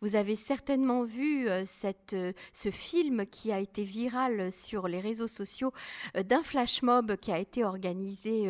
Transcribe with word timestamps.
Vous 0.00 0.16
avez 0.16 0.36
certainement 0.36 1.04
vu 1.04 1.48
cette, 1.66 2.16
ce 2.52 2.70
film 2.70 3.26
qui 3.26 3.52
a 3.52 3.58
été 3.58 3.84
viral 3.84 4.52
sur 4.52 4.88
les 4.88 5.00
réseaux 5.00 5.28
sociaux 5.28 5.72
d'un 6.14 6.42
flash 6.42 6.82
mob 6.82 7.16
qui 7.16 7.32
a 7.32 7.38
été 7.38 7.64
organisé 7.64 8.48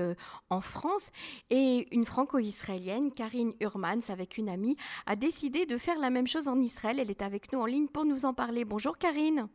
en 0.48 0.60
France. 0.60 1.10
Et 1.50 1.88
une 1.94 2.04
franco-israélienne, 2.04 3.12
Karine 3.12 3.52
Urmans, 3.60 4.08
avec 4.08 4.38
une 4.38 4.48
amie, 4.48 4.76
a 5.06 5.16
décidé 5.16 5.66
de 5.66 5.76
faire 5.76 5.98
la 5.98 6.10
même 6.10 6.26
chose 6.26 6.48
en 6.48 6.60
Israël. 6.60 6.98
Elle 6.98 7.10
est 7.10 7.22
avec 7.22 7.52
nous 7.52 7.60
en 7.60 7.66
ligne 7.66 7.88
pour 7.88 8.04
nous 8.04 8.24
en 8.24 8.34
parler. 8.34 8.64
Bonjour 8.64 8.98
Karine. 8.98 9.48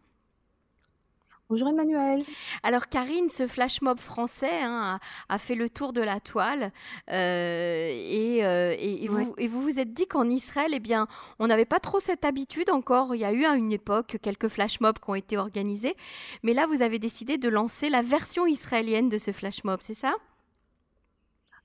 Bonjour 1.48 1.68
Emmanuel. 1.68 2.23
Alors 2.64 2.88
Karine, 2.88 3.30
ce 3.30 3.45
flash 3.45 3.84
mob 3.84 4.00
français 4.00 4.64
hein, 4.64 5.00
a, 5.30 5.38
fait 5.38 5.54
le 5.54 5.70
tour 5.70 5.94
de 5.94 6.02
la 6.02 6.20
toile 6.20 6.71
euh, 7.12 7.91
euh, 8.41 8.75
et, 8.80 9.07
vous, 9.07 9.36
vous, 9.62 9.80
êtes 9.80 9.94
dit 9.94 10.08
qu'en 10.08 10.27
Israël, 10.27 10.71
eh 10.73 10.80
bien, 10.80 11.05
on 11.38 11.45
n'avait 11.45 11.66
pas 11.66 11.80
trop 11.80 12.00
cette 12.00 12.26
habitude 12.26 12.71
encore. 12.71 13.13
Il 13.13 13.21
y 13.21 13.26
a 13.26 13.31
eu 13.31 13.45
à 13.45 13.54
une 13.54 13.71
époque 13.71 14.18
quelques 14.23 14.48
flash 14.48 14.81
mobs 14.81 14.98
qui 14.98 15.08
ont 15.08 15.13
été 15.13 15.38
organisés, 15.38 15.95
mais 16.41 16.54
là 16.54 16.66
vous 16.66 16.81
avez 16.81 16.98
décidé 16.98 17.38
de 17.38 17.48
lancer 17.48 17.90
la 17.90 18.02
version 18.02 18.48
israélienne 18.48 19.09
de 19.09 19.20
ce 19.20 19.32
flash 19.32 19.63
mob, 19.63 19.82
c'est 19.84 19.93
ça? 19.93 20.16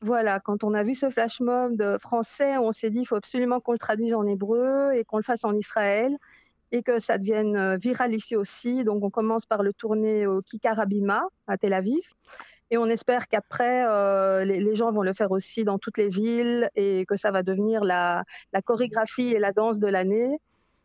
Voilà, 0.03 0.41
quand 0.41 0.62
on 0.62 0.75
a 0.75 0.83
vu 0.83 0.95
ce 0.95 1.09
flash 1.09 1.41
mob 1.41 1.83
français, 2.01 2.59
on 2.59 2.73
s'est 2.73 2.91
dit 2.91 3.01
il 3.01 3.06
faut 3.06 3.17
absolument 3.17 3.61
qu'on 3.61 3.73
le 3.73 3.78
traduise 3.78 4.12
en 4.12 4.27
hébreu 4.27 4.92
et 4.95 5.05
qu'on 5.05 5.17
le 5.17 5.23
fasse 5.23 5.47
en 5.47 5.55
Israël 5.55 6.19
et 6.73 6.83
que 6.83 6.98
ça 6.98 7.19
devienne 7.19 7.56
euh, 7.56 7.77
viral 7.77 8.15
ici 8.15 8.37
aussi. 8.37 8.84
Donc 8.84 9.05
on 9.05 9.11
commence 9.11 9.47
par 9.47 9.62
le 9.62 9.73
tourner 9.73 10.27
au 10.27 10.42
Kikarabima 10.42 11.24
à 11.47 11.56
Tel 11.56 11.73
Aviv. 11.73 12.12
Et 12.70 12.78
on 12.78 12.87
espère 12.87 13.27
qu'après, 13.27 13.84
euh, 13.88 14.45
les, 14.45 14.75
gens 14.77 14.92
vont 14.92 15.02
le 15.02 15.12
faire 15.12 15.33
aussi 15.33 15.64
dans 15.64 15.78
toutes 15.78 15.98
les 15.98 16.09
villes 16.09 16.70
et 16.77 17.05
que 17.06 17.16
ça 17.16 17.33
va 17.33 17.42
devenir 17.42 17.83
la, 17.83 18.25
chorégraphie 18.64 19.34
et 19.34 19.41
la 19.41 19.52
danse 19.52 19.80
de 19.80 19.88
l'année. 19.88 20.38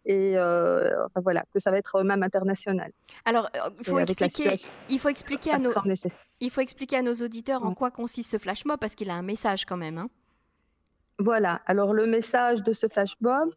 Et 0.08 0.34
euh, 0.36 1.06
enfin 1.06 1.22
voilà, 1.22 1.44
que 1.54 1.60
ça 1.60 1.70
va 1.70 1.78
être 1.78 2.02
même 2.04 2.24
international. 2.24 2.92
Alors, 3.24 3.50
il 3.80 3.86
faut, 3.86 4.00
expliquer, 4.00 4.56
il, 4.90 5.00
faut 5.00 5.10
expliquer 5.10 5.52
à 5.52 5.60
nos, 5.60 5.72
il 6.40 6.52
faut 6.52 6.62
expliquer 6.62 6.98
à 6.98 7.02
nos 7.02 7.14
auditeurs 7.14 7.64
en 7.64 7.74
quoi 7.74 7.92
consiste 7.92 8.32
ce 8.32 8.38
flash 8.38 8.66
mob 8.66 8.80
parce 8.80 8.96
qu'il 8.96 9.10
a 9.10 9.16
un 9.16 9.24
message 9.24 9.66
quand 9.66 9.78
même. 9.78 9.98
Hein. 9.98 10.10
Voilà, 11.18 11.62
alors 11.66 11.94
le 11.94 12.08
message 12.08 12.62
de 12.62 12.74
ce 12.74 12.88
flash 12.88 13.16
mob, 13.22 13.54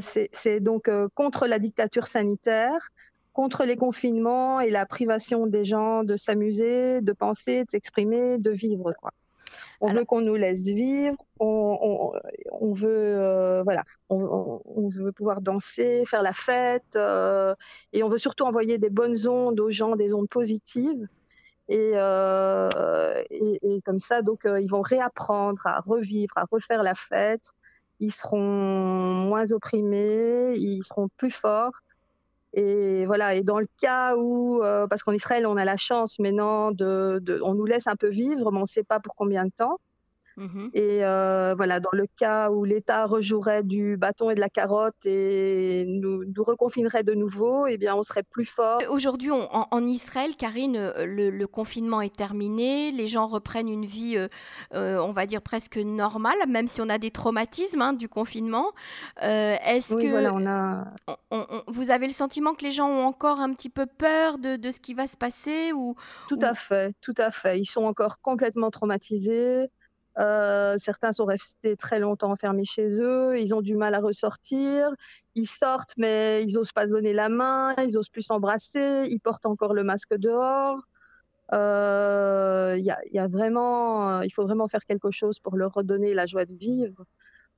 c'est 0.00 0.60
donc 0.60 0.88
euh, 0.88 1.08
contre 1.14 1.46
la 1.46 1.58
dictature 1.58 2.06
sanitaire, 2.06 2.90
contre 3.32 3.64
les 3.64 3.76
confinements 3.76 4.60
et 4.60 4.70
la 4.70 4.86
privation 4.86 5.46
des 5.46 5.64
gens 5.64 6.04
de 6.04 6.16
s'amuser, 6.16 7.00
de 7.00 7.12
penser, 7.12 7.64
de 7.64 7.70
s'exprimer, 7.70 8.38
de 8.38 8.50
vivre. 8.50 8.90
Quoi. 9.00 9.10
On 9.80 9.92
veut 9.92 10.04
qu'on 10.04 10.20
nous 10.20 10.36
laisse 10.36 10.60
vivre, 10.60 11.16
on, 11.40 12.12
veut, 12.72 12.88
euh, 13.20 13.62
voilà, 13.64 13.82
on, 14.10 14.88
veut 14.88 15.12
pouvoir 15.12 15.40
danser, 15.40 16.04
faire 16.06 16.22
la 16.22 16.32
fête, 16.32 16.96
et 17.92 18.02
on 18.02 18.08
veut 18.08 18.18
surtout 18.18 18.44
envoyer 18.44 18.78
des 18.78 18.90
bonnes 18.90 19.26
ondes 19.26 19.58
aux 19.58 19.70
gens, 19.70 19.96
des 19.96 20.14
ondes 20.14 20.28
positives. 20.28 21.08
Et, 21.68 21.94
et, 23.30 23.80
comme 23.84 23.98
ça, 23.98 24.22
donc, 24.22 24.42
ils 24.44 24.68
vont 24.68 24.82
réapprendre 24.82 25.66
à 25.66 25.80
revivre, 25.80 26.34
à 26.36 26.44
refaire 26.48 26.84
la 26.84 26.94
fête, 26.94 27.52
ils 28.02 28.12
seront 28.12 28.40
moins 28.40 29.52
opprimés, 29.52 30.54
ils 30.56 30.82
seront 30.82 31.08
plus 31.16 31.30
forts. 31.30 31.80
Et 32.52 33.06
voilà. 33.06 33.36
Et 33.36 33.42
dans 33.42 33.60
le 33.60 33.68
cas 33.80 34.16
où, 34.16 34.60
euh, 34.62 34.88
parce 34.88 35.04
qu'en 35.04 35.12
Israël, 35.12 35.46
on 35.46 35.56
a 35.56 35.64
la 35.64 35.76
chance 35.76 36.18
maintenant 36.18 36.72
de, 36.72 37.20
de, 37.22 37.40
on 37.44 37.54
nous 37.54 37.64
laisse 37.64 37.86
un 37.86 37.94
peu 37.94 38.08
vivre, 38.08 38.50
mais 38.50 38.58
on 38.58 38.62
ne 38.62 38.66
sait 38.66 38.82
pas 38.82 38.98
pour 38.98 39.14
combien 39.14 39.44
de 39.44 39.52
temps. 39.56 39.78
Mhm. 40.36 40.70
Et 40.74 41.04
euh, 41.04 41.54
voilà, 41.56 41.80
dans 41.80 41.90
le 41.92 42.06
cas 42.06 42.50
où 42.50 42.64
l'État 42.64 43.06
rejouerait 43.06 43.62
du 43.62 43.96
bâton 43.96 44.30
et 44.30 44.34
de 44.34 44.40
la 44.40 44.48
carotte 44.48 45.04
et 45.04 45.84
nous, 45.86 46.24
nous 46.24 46.42
reconfinerait 46.42 47.02
de 47.02 47.14
nouveau, 47.14 47.66
eh 47.66 47.76
bien, 47.76 47.94
on 47.94 48.02
serait 48.02 48.22
plus 48.22 48.44
fort. 48.44 48.80
Aujourd'hui, 48.88 49.30
en, 49.30 49.86
Israël, 49.86 50.36
Karine, 50.36 50.76
euh, 50.76 51.04
le, 51.06 51.46
confinement 51.46 52.00
est 52.00 52.14
terminé, 52.14 52.92
les 52.92 53.08
gens 53.08 53.26
reprennent 53.26 53.68
une 53.68 53.84
vie, 53.84 54.16
euh, 54.16 54.98
on 54.98 55.12
va 55.12 55.26
dire 55.26 55.42
presque 55.42 55.76
normale, 55.76 56.36
même 56.48 56.66
si 56.66 56.80
on 56.80 56.88
a 56.88 56.98
des 56.98 57.10
traumatismes 57.10 57.82
hein, 57.82 57.92
du 57.92 58.08
confinement. 58.08 58.72
Est-ce 59.20 59.94
que 59.94 60.10
voilà, 60.10 60.32
on 60.32 60.46
a... 60.46 61.64
vous 61.66 61.90
avez 61.90 62.06
le 62.06 62.12
sentiment 62.12 62.54
que 62.54 62.64
les 62.64 62.72
gens 62.72 62.88
ont 62.88 63.04
encore 63.04 63.40
un 63.40 63.52
petit 63.52 63.68
peu 63.68 63.86
peur 63.86 64.38
de, 64.38 64.56
de 64.56 64.70
ce 64.70 64.80
qui 64.80 64.94
va 64.94 65.06
se 65.06 65.16
passer 65.16 65.72
ou 65.72 65.94
Tout 66.28 66.38
à 66.40 66.54
fait, 66.54 66.94
tout 67.00 67.14
à 67.18 67.30
fait. 67.30 67.58
Ils 67.58 67.66
sont 67.66 67.84
encore 67.84 68.20
complètement 68.20 68.70
traumatisés. 68.70 69.68
Euh, 70.18 70.74
certains 70.78 71.12
sont 71.12 71.24
restés 71.24 71.76
très 71.76 71.98
longtemps 71.98 72.30
enfermés 72.30 72.64
chez 72.64 73.00
eux, 73.00 73.40
ils 73.40 73.54
ont 73.54 73.62
du 73.62 73.76
mal 73.76 73.94
à 73.94 74.00
ressortir, 74.00 74.90
ils 75.34 75.48
sortent 75.48 75.94
mais 75.96 76.42
ils 76.42 76.54
n'osent 76.54 76.72
pas 76.72 76.86
se 76.86 76.92
donner 76.92 77.14
la 77.14 77.30
main, 77.30 77.74
ils 77.78 77.94
n'osent 77.94 78.10
plus 78.10 78.22
s'embrasser, 78.22 79.06
ils 79.08 79.20
portent 79.20 79.46
encore 79.46 79.72
le 79.72 79.84
masque 79.84 80.14
dehors. 80.14 80.80
Euh, 81.54 82.78
y 82.78 83.18
a 83.18 83.26
vraiment, 83.26 84.20
il 84.22 84.30
faut 84.30 84.42
vraiment 84.42 84.68
faire 84.68 84.84
quelque 84.84 85.10
chose 85.10 85.38
pour 85.40 85.56
leur 85.56 85.72
redonner 85.72 86.14
la 86.14 86.26
joie 86.26 86.44
de 86.44 86.54
vivre. 86.54 87.04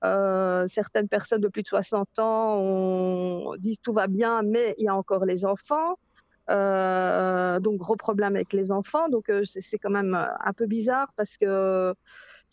Euh, 0.05 0.67
certaines 0.67 1.09
personnes 1.09 1.41
de 1.41 1.49
plus 1.49 1.63
de 1.63 1.69
60 1.69 2.19
ans 2.19 3.55
disent 3.57 3.81
tout 3.81 3.93
va 3.93 4.07
bien, 4.07 4.43
mais 4.43 4.75
il 4.79 4.85
y 4.85 4.89
a 4.89 4.95
encore 4.95 5.25
les 5.25 5.45
enfants. 5.45 5.97
Euh, 6.51 7.59
donc 7.59 7.79
gros 7.79 7.97
problème 7.97 8.37
avec 8.37 8.53
les 8.53 8.71
enfants. 8.71 9.09
Donc 9.09 9.31
euh, 9.31 9.43
c'est 9.45 9.79
quand 9.79 9.91
même 9.91 10.15
un 10.15 10.53
peu 10.53 10.67
bizarre 10.67 11.13
parce 11.17 11.37
que 11.39 11.95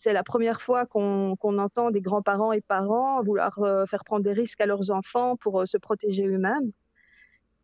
c'est 0.02 0.12
la 0.12 0.24
première 0.24 0.60
fois 0.60 0.84
qu'on 0.84 1.36
entend 1.40 1.92
des 1.92 2.00
grands-parents 2.00 2.50
et 2.50 2.60
parents 2.60 3.22
vouloir 3.22 3.56
euh, 3.60 3.86
faire 3.86 4.02
prendre 4.02 4.24
des 4.24 4.32
risques 4.32 4.60
à 4.60 4.66
leurs 4.66 4.90
enfants 4.90 5.36
pour 5.36 5.60
euh, 5.60 5.64
se 5.64 5.78
protéger 5.78 6.26
eux-mêmes. 6.26 6.72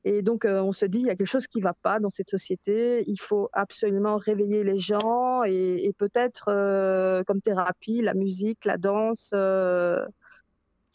Et 0.04 0.22
donc, 0.22 0.44
euh, 0.44 0.62
on 0.62 0.70
se 0.70 0.86
dit, 0.86 1.00
il 1.00 1.06
y 1.06 1.10
a 1.10 1.16
quelque 1.16 1.26
chose 1.26 1.48
qui 1.48 1.58
ne 1.58 1.64
va 1.64 1.74
pas 1.74 1.98
dans 1.98 2.10
cette 2.10 2.30
société. 2.30 3.02
Il 3.08 3.20
faut 3.20 3.48
absolument 3.52 4.18
réveiller 4.18 4.62
les 4.62 4.78
gens 4.78 5.42
et, 5.42 5.92
peut-être, 5.98 7.24
comme 7.26 7.40
thérapie, 7.40 8.02
la 8.02 8.14
musique, 8.14 8.64
la 8.64 8.76
danse, 8.76 9.34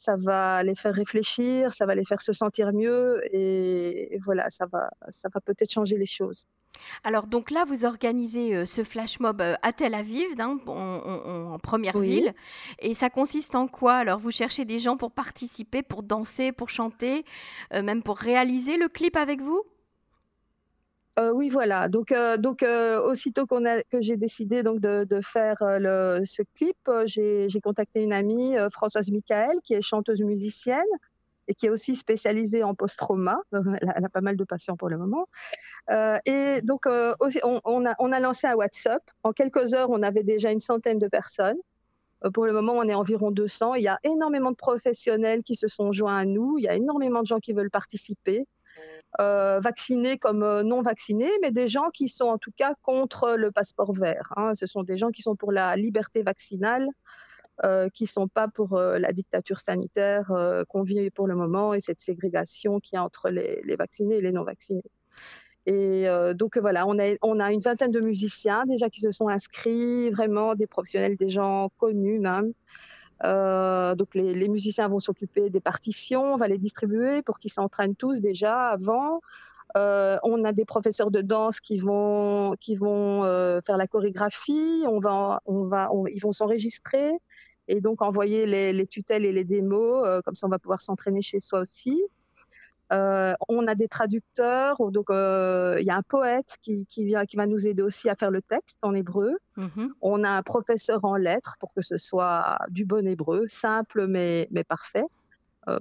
ça 0.04 0.16
va 0.18 0.64
les 0.64 0.76
faire 0.76 0.94
réfléchir, 0.94 1.74
ça 1.74 1.86
va 1.86 1.96
les 1.96 2.04
faire 2.04 2.22
se 2.22 2.34
sentir 2.34 2.74
mieux 2.74 3.22
et, 3.34 4.14
et 4.14 4.18
voilà, 4.18 4.50
ça 4.50 4.66
va, 4.66 4.90
ça 5.10 5.30
va 5.34 5.40
peut-être 5.40 5.72
changer 5.72 5.98
les 5.98 6.06
choses. 6.06 6.46
Alors 7.04 7.28
donc 7.28 7.52
là, 7.52 7.64
vous 7.66 7.86
organisez 7.86 8.56
euh, 8.56 8.66
ce 8.66 8.84
flash 8.84 9.20
mob 9.20 9.42
euh, 9.42 9.56
à 9.62 9.72
Tel 9.72 9.94
Aviv, 9.94 10.28
hein, 10.40 10.58
en, 10.68 11.58
première 11.60 11.98
ville. 11.98 12.34
Et 12.80 12.94
ça 12.94 13.10
consiste 13.10 13.56
en 13.56 13.68
quoi? 13.68 13.94
Alors 13.94 14.20
vous 14.20 14.32
cherchez 14.32 14.66
des 14.66 14.80
gens 14.80 14.98
pour 14.98 15.12
participer, 15.12 15.84
pour 15.84 16.04
danser, 16.04 16.52
pour 16.52 16.70
chanter, 16.70 17.24
euh, 17.74 17.82
même 17.82 18.04
pour 18.04 18.18
réaliser 18.18 18.76
le 18.78 18.90
clip 18.90 19.16
avec 19.16 19.42
vous? 19.42 19.62
Oui, 21.34 21.50
voilà. 21.50 21.88
Donc, 21.90 22.14
donc 22.40 22.64
aussitôt 22.64 23.46
qu'on 23.46 23.66
a, 23.66 23.82
que 23.84 24.02
j'ai 24.02 24.18
décidé 24.18 24.64
donc 24.64 24.80
de, 24.80 25.20
faire 25.22 25.58
ce 25.60 26.42
clip, 26.56 26.78
j'ai 27.06 27.62
contacté 27.62 28.02
une 28.02 28.14
amie, 28.14 28.56
Françoise 28.72 29.12
Michael, 29.12 29.58
qui 29.64 29.74
est 29.74 29.82
chanteuse 29.82 30.22
musicienne 30.22 30.84
et 31.48 31.54
qui 31.54 31.68
est 31.68 31.70
aussi 31.70 31.96
spécialisée 31.96 32.64
en 32.64 32.76
post-trauma. 32.76 33.40
Elle, 33.52 34.06
a 34.06 34.10
pas 34.10 34.22
mal 34.22 34.38
de 34.38 34.44
patients 34.44 34.78
pour 34.78 34.90
le 34.90 34.98
moment. 34.98 35.28
Euh, 35.92 36.18
et 36.26 36.62
donc, 36.62 36.88
euh, 36.88 37.14
on, 37.44 37.86
a, 37.86 37.96
on, 38.00 38.12
a, 38.12 38.20
lancé 38.20 38.48
un 38.48 38.56
WhatsApp. 38.56 39.04
En 39.24 39.34
quelques 39.34 39.74
heures, 39.74 39.90
on 39.90 40.02
avait 40.02 40.24
déjà 40.24 40.52
une 40.52 40.60
centaine 40.60 41.00
de 41.00 41.08
personnes. 41.08 41.58
Euh, 42.24 42.32
pour 42.32 42.46
le 42.46 42.54
moment, 42.54 42.74
on 42.74 42.88
est 42.88 42.94
environ 42.94 43.32
200. 43.32 43.76
Il 43.76 43.84
y 43.84 43.88
a 43.88 44.00
énormément 44.04 44.52
de 44.52 44.56
professionnels 44.56 45.44
qui 45.44 45.56
se 45.56 45.68
sont 45.68 45.92
joints 45.92 46.18
à 46.18 46.26
nous. 46.26 46.58
Il 46.58 46.64
y 46.64 46.70
a 46.70 46.76
énormément 46.76 47.22
de 47.22 47.28
gens 47.28 47.40
qui 47.40 47.54
veulent 47.54 47.72
participer. 47.72 48.46
Vaccinés 49.20 50.18
comme 50.18 50.62
non 50.62 50.82
vaccinés, 50.82 51.32
mais 51.42 51.52
des 51.52 51.68
gens 51.68 51.90
qui 51.92 52.08
sont 52.08 52.26
en 52.26 52.38
tout 52.38 52.52
cas 52.56 52.74
contre 52.82 53.36
le 53.38 53.52
passeport 53.52 53.94
vert. 53.94 54.34
Hein. 54.36 54.54
Ce 54.56 54.66
sont 54.66 54.84
des 54.84 54.98
gens 54.98 55.10
qui 55.10 55.22
sont 55.22 55.36
pour 55.36 55.52
la 55.52 55.76
liberté 55.76 56.24
vaccinale, 56.24 56.88
euh, 57.64 57.90
qui 57.90 58.08
sont 58.08 58.28
pas 58.28 58.48
pour 58.48 58.78
la 58.78 59.12
dictature 59.12 59.60
sanitaire 59.60 60.32
qu'on 60.70 60.84
vit 60.84 61.10
pour 61.12 61.28
le 61.28 61.36
moment 61.36 61.74
et 61.74 61.80
cette 61.80 62.00
ségrégation 62.00 62.80
qui 62.80 62.96
y 62.96 62.98
a 62.98 63.04
entre 63.04 63.30
les, 63.30 63.62
les 63.64 63.76
vaccinés 63.76 64.16
et 64.18 64.22
les 64.22 64.32
non 64.32 64.44
vaccinés. 64.44 64.84
Et 65.66 66.10
euh, 66.10 66.34
donc 66.34 66.58
voilà, 66.58 66.86
on 66.88 67.00
a, 67.00 67.16
on 67.22 67.40
a 67.40 67.52
une 67.52 67.62
vingtaine 67.62 67.92
de 67.92 68.02
musiciens 68.02 68.64
déjà 68.68 68.90
qui 68.90 69.00
se 69.00 69.12
sont 69.12 69.30
inscrits, 69.30 70.10
vraiment 70.10 70.56
des 70.56 70.68
professionnels, 70.68 71.16
des 71.16 71.30
gens 71.30 71.70
connus 71.78 72.20
même. 72.20 72.54
Euh, 73.24 73.96
donc 73.96 74.16
les, 74.16 74.50
musiciens 74.50 74.88
vont 74.88 75.00
s'occuper 75.00 75.50
des 75.50 75.62
partitions, 75.62 76.34
on 76.34 76.38
va 76.38 76.48
les 76.48 76.58
distribuer 76.58 77.22
pour 77.22 77.40
qu'ils 77.40 77.52
s'entraînent 77.52 77.96
tous 77.96 78.20
déjà 78.20 78.70
avant. 78.70 79.22
Euh, 79.78 80.18
on 80.24 80.44
a 80.44 80.52
des 80.52 80.66
professeurs 80.66 81.10
de 81.10 81.22
danse 81.22 81.60
qui 81.60 81.78
vont 81.78 82.56
qui 82.60 82.76
vont 82.76 83.24
euh, 83.24 83.60
faire 83.66 83.78
la 83.78 83.88
chorégraphie. 83.88 84.84
On 84.88 85.00
va 85.00 85.42
on 85.46 85.64
va 85.64 85.90
ils 86.12 86.20
vont 86.20 86.32
s'enregistrer 86.32 87.12
et 87.68 87.82
donc 87.82 88.02
envoyer 88.02 88.46
les, 88.46 88.74
les, 88.74 88.88
tutelles 88.88 89.26
et 89.26 89.32
les 89.32 89.46
démos. 89.46 90.06
Comme 90.26 90.36
ça, 90.36 90.48
on 90.48 90.50
va 90.50 90.60
pouvoir 90.60 90.82
s'entraîner 90.82 91.22
chez 91.22 91.40
soi 91.40 91.62
aussi. 91.62 92.04
Euh, 92.94 93.34
on 93.50 93.66
a 93.68 93.76
des 93.76 93.88
traducteurs, 93.88 94.78
donc 94.92 95.10
euh, 95.10 95.78
il 95.80 95.86
y 95.86 95.90
a 95.90 95.96
un 95.96 96.04
poète 96.04 96.58
qui, 96.62 96.86
vient, 96.98 97.26
qui 97.26 97.36
va 97.36 97.48
nous 97.48 97.68
aider 97.68 97.82
aussi 97.82 98.10
à 98.10 98.16
faire 98.16 98.30
le 98.32 98.42
texte 98.42 98.78
en 98.82 98.94
hébreu. 98.94 99.38
Mhm. 99.58 99.94
On 100.02 100.24
a 100.24 100.30
un 100.30 100.44
professeur 100.44 101.04
en 101.04 101.16
lettres 101.16 101.56
pour 101.60 101.74
que 101.74 101.82
ce 101.82 101.98
soit 101.98 102.60
du 102.70 102.86
bon 102.86 103.08
hébreu, 103.08 103.46
simple 103.48 104.08
mais, 104.08 104.48
mais 104.52 104.64
parfait. 104.64 105.06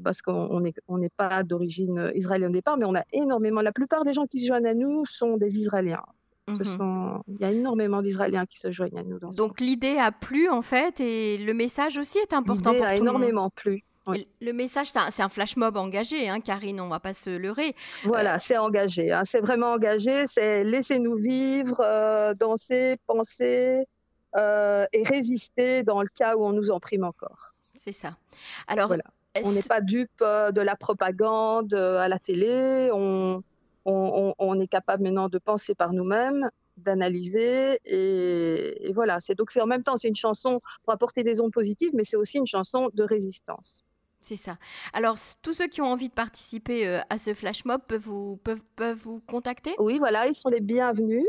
parce 0.05 0.23
qu'on 0.23 0.61
n'est 0.61 0.75
on 0.89 1.01
pas 1.17 1.43
d'origine 1.43 2.13
israélienne 2.15 2.51
au 2.51 2.53
départ, 2.53 2.77
mais 2.79 2.87
on 2.87 2.95
a 2.95 3.05
énormément. 3.13 3.61
La 3.61 3.73
plupart 3.73 4.05
des 4.05 4.13
gens 4.13 4.27
qui 4.27 4.41
se 4.41 4.47
joignent 4.47 4.67
à 4.67 4.75
nous 4.75 5.05
sont 5.05 5.37
des 5.37 5.59
Israéliens. 5.59 6.05
Mhm. 6.49 6.65
sont, 6.65 7.23
il 7.29 7.41
y 7.41 7.45
a 7.45 7.53
énormément 7.53 8.03
d'Israéliens 8.03 8.47
qui 8.47 8.59
se 8.59 8.73
joignent 8.73 8.99
à 8.99 9.05
nous 9.05 9.19
dans 9.19 9.31
Donc 9.31 9.61
l'idée 9.61 9.99
a 9.99 10.11
plu 10.11 10.49
en 10.49 10.63
fait 10.63 10.99
et 11.01 11.39
le 11.39 11.55
message 11.55 11.99
aussi 11.99 12.19
est 12.19 12.35
important 12.35 12.75
pour 12.75 12.85
a 12.85 12.97
tout 12.97 13.05
le 13.05 13.11
monde. 13.11 13.23
énormément 13.23 13.51
plu. 13.51 13.85
Oui. 14.07 14.27
Le 14.41 14.53
message, 14.53 14.89
c'est 14.91 15.23
un, 15.23 15.29
flash 15.29 15.57
mob 15.57 15.77
engagé, 15.77 16.29
hein, 16.29 16.41
Karine, 16.41 16.81
on 16.81 16.89
va 16.89 16.99
pas 16.99 17.15
se 17.15 17.31
leurrer. 17.31 17.75
Voilà, 18.05 18.39
c'est 18.41 18.57
engagé. 18.59 19.13
hein, 19.13 19.23
C'est 19.25 19.41
vraiment 19.41 19.73
engagé. 19.73 20.27
C'est 20.27 20.65
laissez-nous 20.65 21.15
vivre, 21.15 21.81
euh, 21.81 22.35
danser, 22.35 22.97
penser 23.07 23.85
euh, 24.37 24.87
et 24.93 25.05
résister 25.05 25.83
dans 25.85 26.03
le 26.03 26.09
cas 26.09 26.37
où 26.37 26.45
on 26.45 26.53
nous 26.53 26.71
opprime 26.71 27.05
encore. 27.05 27.53
C'est 27.77 27.93
ça. 27.93 28.17
Alors, 28.67 28.89
Voilà. 28.89 29.05
On 29.45 29.53
n'est 29.53 29.63
pas 29.63 29.81
dupe 29.81 30.11
euh, 30.21 30.51
de 30.53 30.61
la 30.61 30.77
propagande 30.77 31.73
euh, 31.73 31.99
à 31.99 32.09
la 32.09 32.19
télé. 32.19 32.91
On, 32.93 33.43
on- 33.85 33.93
on- 34.31 34.35
on 34.39 34.61
est 34.61 34.67
capable 34.67 35.05
maintenant 35.05 35.29
de 35.29 35.39
penser 35.39 35.75
par 35.75 35.93
nous-mêmes, 35.93 36.51
d'analyser 36.77 37.79
et, 37.85 38.89
et 38.89 38.93
voilà. 38.93 39.21
C'est 39.21 39.35
donc 39.35 39.51
c'est 39.51 39.61
en 39.63 39.67
même 39.67 39.83
temps 39.83 39.97
c'est 39.97 40.09
une 40.09 40.15
chanson 40.17 40.61
pour 40.85 40.93
apporter 40.93 41.23
des 41.23 41.41
ondes 41.41 41.53
positives, 41.53 41.93
mais 41.95 42.05
c'est 42.05 42.17
aussi 42.17 42.39
une 42.39 42.47
chanson 42.47 42.91
de 42.93 43.03
résistance. 43.03 43.85
C'est 44.23 44.37
ça. 44.37 44.57
Alors, 44.93 45.17
tous 45.43 45.53
ceux 45.53 45.67
qui 45.67 45.83
ont 45.83 45.87
envie 45.87 46.09
de 46.09 46.15
participer 46.15 46.87
euh, 46.87 47.01
à 47.11 47.19
ce 47.19 47.35
flash 47.35 47.65
mob 47.65 47.83
peuvent 47.87 48.01
vous, 48.01 48.39
peuvent, 48.39 48.63
peuvent 48.77 48.99
vous 48.99 49.21
contacter? 49.27 49.75
Oui, 49.79 49.99
voilà, 49.99 50.27
ils 50.27 50.35
sont 50.35 50.49
les 50.49 50.61
bienvenus. 50.61 51.27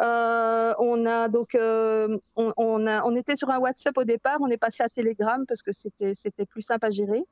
Euh, 0.00 0.72
on 0.78 1.04
a 1.06 1.28
donc, 1.28 1.54
euh, 1.54 2.18
on, 2.36 2.52
on 2.56 3.16
était 3.16 3.36
sur 3.36 3.50
un 3.50 3.58
WhatsApp 3.58 3.96
au 3.98 4.04
départ, 4.04 4.38
on 4.40 4.48
est 4.48 4.56
passé 4.56 4.82
à 4.82 4.88
Telegram 4.88 5.44
parce 5.46 5.62
que 5.62 5.70
c'était, 5.70 6.14
c'était 6.14 6.46
plus 6.46 6.62
simple 6.62 6.86
à 6.86 6.90
gérer. 6.90 7.22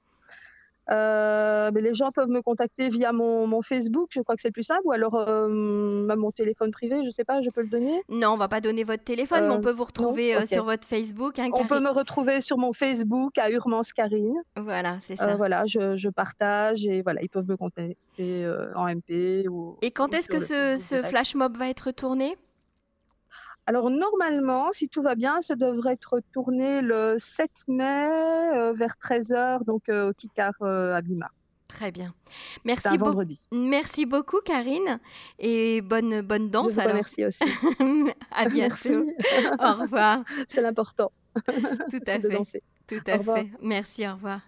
Euh, 0.91 1.71
mais 1.73 1.81
les 1.81 1.95
gens 1.95 2.11
peuvent 2.11 2.29
me 2.29 2.43
contacter 2.43 2.89
via 2.89 3.13
mon, 3.13 3.47
mon 3.47 3.63
Facebook, 3.63 4.09
je 4.11 4.21
crois 4.21 4.35
que 4.35 4.43
c'est 4.43 4.49
le 4.49 4.53
plus 4.53 4.63
simple, 4.65 4.81
ou 4.85 4.93
alors 4.93 5.15
euh, 5.15 5.47
mon 5.49 6.31
téléphone 6.33 6.71
privé, 6.73 7.03
je 7.05 7.11
sais 7.11 7.25
pas, 7.25 7.43
je 7.43 7.51
peux 7.51 7.63
le 7.63 7.69
donner. 7.69 8.03
Non, 8.09 8.31
on 8.31 8.37
va 8.37 8.49
pas 8.49 8.61
donner 8.61 8.83
votre 8.85 9.05
téléphone, 9.05 9.45
mais 9.47 9.55
on 9.55 9.59
Euh, 9.59 9.61
peut 9.61 9.71
vous 9.71 9.85
retrouver 9.85 10.47
sur 10.47 10.65
votre 10.65 10.87
Facebook. 10.87 11.39
hein, 11.39 11.51
On 11.53 11.65
peut 11.67 11.81
me 11.81 11.91
retrouver 11.91 12.41
sur 12.41 12.59
mon 12.59 12.73
Facebook 12.73 13.39
à 13.39 13.51
Urmance 13.51 13.93
Karine. 13.93 14.35
Voilà, 14.57 14.99
c'est 15.03 15.17
ça. 15.17 15.37
voilà, 15.37 15.65
je, 15.67 15.97
je 15.97 16.09
partage 16.09 16.85
et 16.87 17.03
voilà, 17.03 17.23
ils 17.23 17.29
peuvent 17.29 17.49
me 17.49 17.57
contacter 17.57 18.51
en 18.75 18.87
MP 18.89 19.47
ou. 19.49 19.77
Et 19.83 19.91
quand 19.93 20.15
est-ce 20.15 20.29
que 20.29 20.41
ce, 20.41 20.77
ce 20.77 21.03
flash 21.03 21.35
mob 21.35 21.57
va 21.57 21.69
être 21.69 21.91
tourné? 21.93 22.37
Alors 23.67 23.91
normalement, 23.91 24.73
si 24.73 24.89
tout 24.89 25.03
va 25.03 25.15
bien, 25.15 25.41
ça 25.41 25.55
devrait 25.55 25.93
être 25.93 26.21
tourné 26.33 26.83
le 26.83 27.15
7 27.19 27.51
mai 27.69 27.85
euh, 27.85 28.73
vers 28.73 28.95
13h, 29.01 29.65
donc 29.65 29.89
euh, 29.89 30.11
au 30.11 30.12
Kikar 30.12 30.53
euh, 30.62 30.95
à 30.95 31.03
Bima. 31.03 31.31
Très 31.69 31.93
bien. 31.93 32.12
Merci, 32.65 32.89
un 32.89 32.95
beau- 32.97 33.07
vendredi. 33.07 33.47
Merci 33.53 34.05
beaucoup, 34.07 34.41
Karine. 34.45 34.99
Et 35.39 35.83
bonne, 35.83 36.21
bonne 36.21 36.47
Je 36.47 36.51
danse 36.53 36.73
vous 36.75 36.81
alors. 36.81 36.93
remercie 36.95 37.25
aussi. 37.25 37.45
à 38.33 38.49
bientôt. 38.49 39.07
Au 39.61 39.73
revoir. 39.75 40.25
c'est 40.49 40.63
l'important, 40.63 41.13
Tout 41.47 42.01
à 42.09 42.19
de 42.19 42.29
fait. 42.29 42.35
danser. 42.35 42.63
Tout 42.89 43.03
Au 43.06 43.11
à 43.11 43.17
revoir. 43.19 43.37
fait. 43.39 43.51
Merci, 43.63 44.09
au 44.09 44.15
revoir. 44.15 44.41